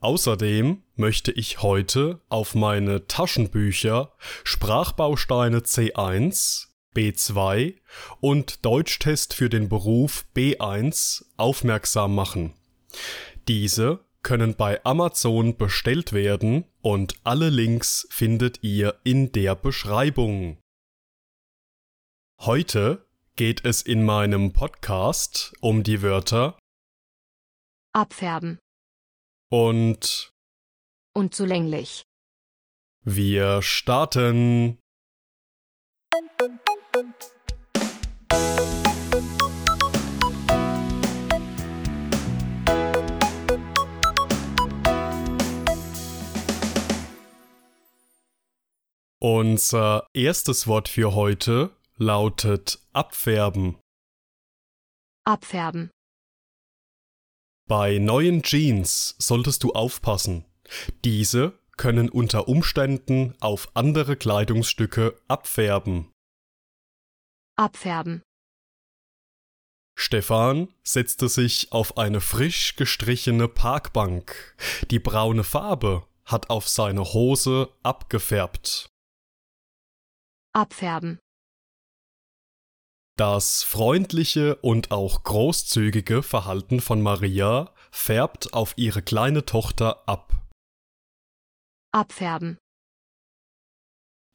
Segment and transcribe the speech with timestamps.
[0.00, 4.12] Außerdem möchte ich heute auf meine Taschenbücher
[4.44, 7.74] Sprachbausteine C1, B2
[8.20, 12.54] und Deutschtest für den Beruf B1 aufmerksam machen.
[13.48, 20.58] Diese können bei Amazon bestellt werden und alle Links findet ihr in der Beschreibung.
[22.40, 26.56] Heute geht es in meinem Podcast um die Wörter
[27.92, 28.58] abfärben
[29.50, 30.32] und
[31.14, 32.02] und zu länglich.
[33.04, 34.78] wir starten.
[49.20, 53.76] Unser erstes Wort für heute lautet abfärben.
[55.24, 55.90] Abfärben,
[57.68, 60.46] Bei neuen Jeans solltest du aufpassen.
[61.04, 66.10] Diese können unter Umständen auf andere Kleidungsstücke abfärben.
[67.56, 68.22] abfärben,
[70.00, 74.56] Stefan setzte sich auf eine frisch gestrichene Parkbank.
[74.90, 78.88] Die braune Farbe hat auf seine Hose abgefärbt.
[80.54, 81.18] abfärben,
[83.18, 90.32] Das freundliche und auch großzügige Verhalten von Maria färbt auf ihre kleine Tochter ab.
[91.92, 92.58] abfärben,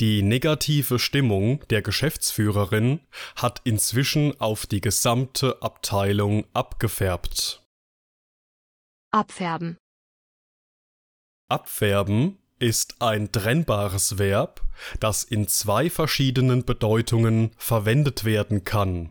[0.00, 7.62] Die negative Stimmung der Geschäftsführerin hat inzwischen auf die gesamte Abteilung abgefärbt.
[9.12, 9.76] abfärben,
[11.50, 14.62] Abfärben ist ein trennbares Verb,
[15.00, 19.10] das in zwei verschiedenen Bedeutungen verwendet werden kann.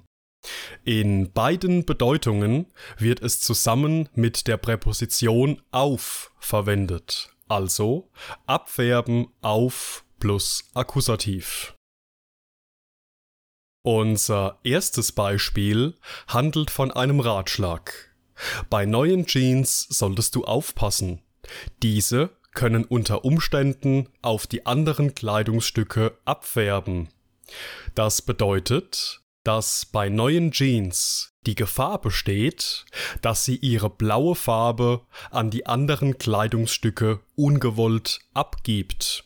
[0.85, 2.67] In beiden Bedeutungen
[2.97, 8.09] wird es zusammen mit der Präposition auf verwendet, also
[8.45, 11.75] abfärben auf plus Akkusativ.
[13.81, 18.13] Unser erstes Beispiel handelt von einem Ratschlag.
[18.69, 21.21] Bei neuen Jeans solltest du aufpassen.
[21.81, 27.09] Diese können unter Umständen auf die anderen Kleidungsstücke abfärben.
[27.95, 32.85] Das bedeutet, dass bei neuen Jeans die Gefahr besteht,
[33.21, 35.01] dass sie ihre blaue Farbe
[35.31, 39.25] an die anderen Kleidungsstücke ungewollt abgibt.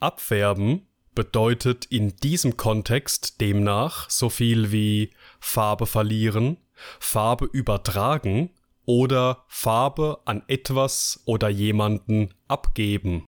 [0.00, 6.56] Abfärben bedeutet in diesem Kontext demnach so viel wie Farbe verlieren,
[6.98, 8.50] Farbe übertragen
[8.86, 13.24] oder Farbe an etwas oder jemanden abgeben.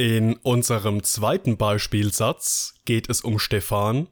[0.00, 4.06] In unserem zweiten Beispielsatz geht es um Stefan,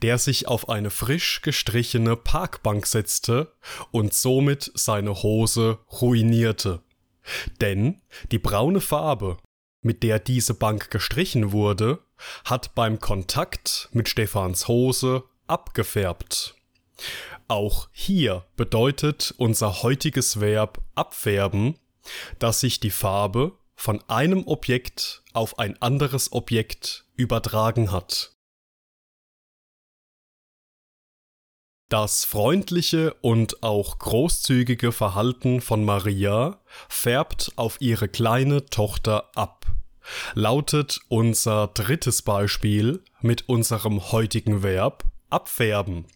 [0.00, 3.52] der sich auf eine frisch gestrichene Parkbank setzte
[3.90, 6.80] und somit seine Hose ruinierte.
[7.60, 8.00] Denn
[8.30, 9.36] die braune Farbe,
[9.82, 11.98] mit der diese Bank gestrichen wurde,
[12.44, 16.54] hat beim Kontakt mit Stefans Hose abgefärbt.
[17.48, 21.78] Auch hier bedeutet unser heutiges Verb abfärben,
[22.38, 28.32] dass sich die Farbe von einem Objekt auf ein anderes Objekt übertragen hat.
[31.88, 36.58] Das freundliche und auch großzügige Verhalten von Maria
[36.88, 39.66] färbt auf ihre kleine Tochter ab.
[40.32, 46.06] Lautet unser drittes Beispiel mit unserem heutigen Verb abfärben.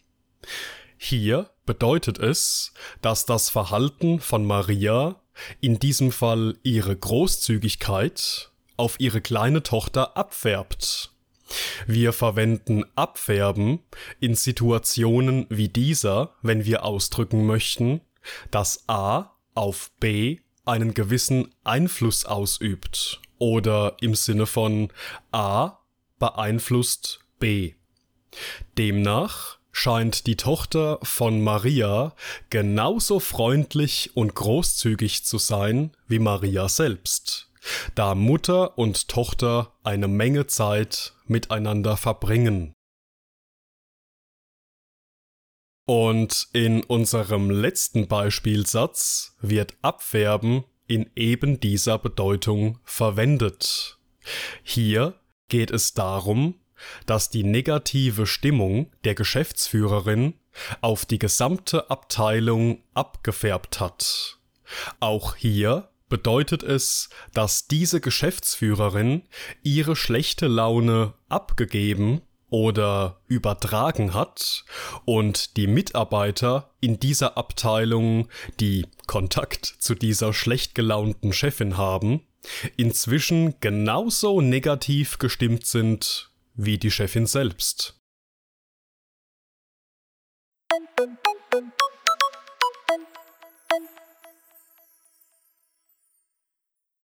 [0.97, 5.21] Hier bedeutet es, dass das Verhalten von Maria,
[5.61, 11.11] in diesem Fall ihre Großzügigkeit, auf ihre kleine Tochter abfärbt.
[11.85, 13.79] Wir verwenden abfärben
[14.19, 18.01] in Situationen wie dieser, wenn wir ausdrücken möchten,
[18.51, 24.91] dass A auf B einen gewissen Einfluss ausübt oder im Sinne von
[25.31, 25.79] A
[26.19, 27.75] beeinflusst B.
[28.77, 32.15] Demnach scheint die Tochter von Maria
[32.49, 37.51] genauso freundlich und großzügig zu sein wie Maria selbst,
[37.93, 42.73] da Mutter und Tochter eine Menge Zeit miteinander verbringen.
[45.85, 53.99] Und in unserem letzten Beispielsatz wird abfärben in eben dieser Bedeutung verwendet.
[54.63, 55.13] Hier
[55.49, 56.55] geht es darum,
[57.05, 60.33] dass die negative Stimmung der Geschäftsführerin
[60.81, 64.39] auf die gesamte Abteilung abgefärbt hat.
[64.99, 69.23] Auch hier bedeutet es, dass diese Geschäftsführerin
[69.63, 74.63] ihre schlechte Laune abgegeben oder übertragen hat
[75.05, 78.29] und die Mitarbeiter in dieser Abteilung,
[78.59, 82.21] die Kontakt zu dieser schlecht gelaunten Chefin haben,
[82.77, 86.26] inzwischen genauso negativ gestimmt sind
[86.57, 87.99] wie die Chefin selbst.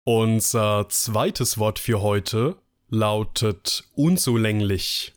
[0.05, 5.15] Unser zweites Wort für heute lautet unzulänglich.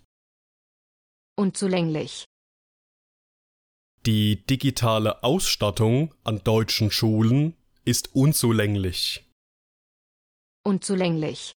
[1.37, 2.25] Unzulänglich.
[4.05, 9.25] Die digitale Ausstattung an deutschen Schulen ist unzulänglich.
[10.63, 11.53] Unzulänglich.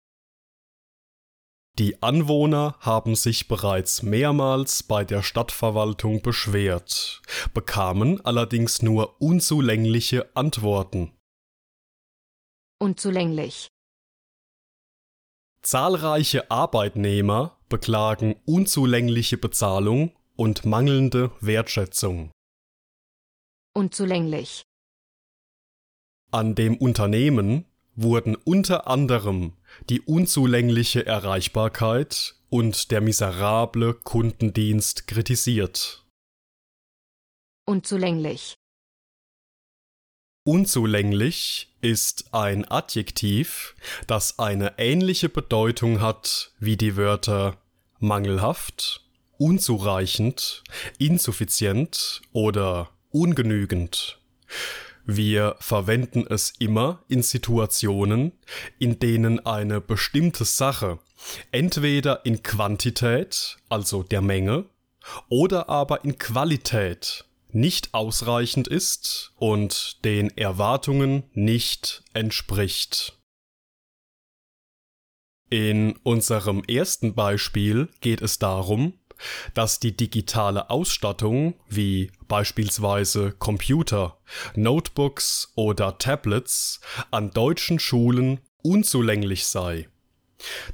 [1.80, 7.24] Die Anwohner haben sich bereits mehrmals bei der Stadtverwaltung beschwert,
[7.56, 11.18] bekamen allerdings nur unzulängliche Antworten.
[12.80, 13.70] Unzulänglich.
[15.64, 22.32] Zahlreiche Arbeitnehmer beklagen unzulängliche Bezahlung und mangelnde Wertschätzung.
[23.74, 24.62] Unzulänglich.
[26.30, 29.54] An dem Unternehmen wurden unter anderem
[29.90, 36.06] die unzulängliche Erreichbarkeit und der miserable Kundendienst kritisiert.
[37.66, 38.56] Unzulänglich.
[40.46, 43.76] Unzulänglich ist ein Adjektiv,
[44.08, 47.58] das eine ähnliche Bedeutung hat wie die Wörter
[48.00, 49.06] mangelhaft,
[49.38, 50.64] unzureichend,
[51.00, 54.20] insuffizient oder ungenügend.
[55.06, 58.32] Wir verwenden es immer in Situationen,
[58.80, 61.00] in denen eine bestimmte Sache
[61.52, 64.66] entweder in Quantität, also der Menge,
[65.30, 73.18] oder aber in Qualität nicht ausreichend ist und den Erwartungen nicht entspricht.
[75.50, 78.94] In unserem ersten Beispiel geht es darum,
[79.54, 84.18] dass die digitale Ausstattung wie beispielsweise Computer,
[84.56, 86.82] Notebooks oder Tablets
[87.12, 89.88] an deutschen Schulen unzulänglich sei.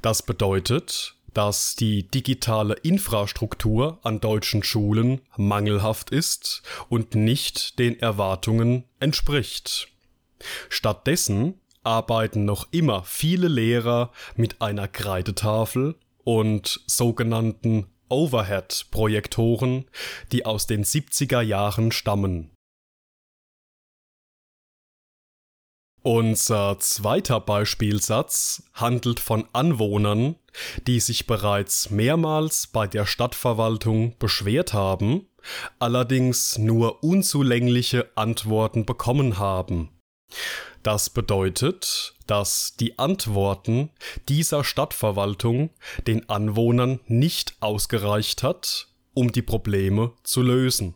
[0.02, 8.84] Das bedeutet, dass die digitale Infrastruktur an deutschen Schulen mangelhaft ist und nicht den Erwartungen
[8.98, 9.88] entspricht.
[10.68, 15.94] Stattdessen arbeiten noch immer viele Lehrer mit einer Kreidetafel
[16.24, 19.86] und sogenannten Overhead-Projektoren,
[20.32, 22.50] die aus den 70er Jahren stammen.
[26.02, 30.36] Unser zweiter Beispielsatz handelt von Anwohnern,
[30.86, 35.26] die sich bereits mehrmals bei der Stadtverwaltung beschwert haben,
[35.78, 39.90] allerdings nur unzulängliche Antworten bekommen haben.
[40.82, 43.90] Das bedeutet, dass die Antworten
[44.28, 45.70] dieser Stadtverwaltung
[46.06, 50.94] den Anwohnern nicht ausgereicht hat, um die Probleme zu lösen.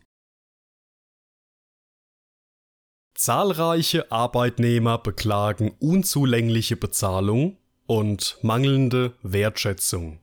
[3.14, 10.20] Zahlreiche Arbeitnehmer beklagen unzulängliche Bezahlung und mangelnde Wertschätzung.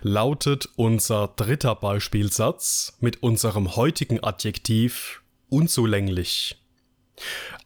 [0.00, 6.56] Lautet unser dritter Beispielsatz mit unserem heutigen Adjektiv unzulänglich.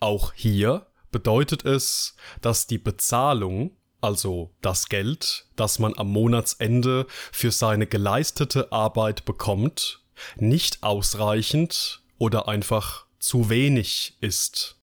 [0.00, 7.52] Auch hier bedeutet es, dass die Bezahlung, also das Geld, das man am Monatsende für
[7.52, 10.02] seine geleistete Arbeit bekommt,
[10.34, 14.76] nicht ausreichend oder einfach zu wenig ist.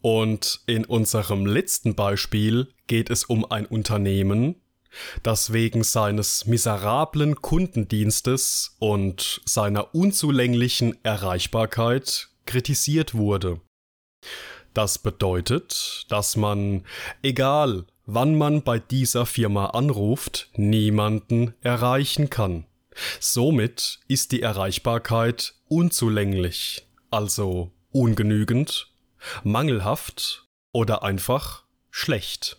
[0.00, 4.54] Und in unserem letzten Beispiel geht es um ein Unternehmen,
[5.24, 13.60] das wegen seines miserablen Kundendienstes und seiner unzulänglichen Erreichbarkeit kritisiert wurde.
[14.74, 16.84] Das bedeutet, dass man,
[17.22, 22.66] egal wann man bei dieser Firma anruft, niemanden erreichen kann.
[23.20, 28.92] Somit ist die Erreichbarkeit unzulänglich, also ungenügend,
[29.44, 32.58] mangelhaft oder einfach schlecht.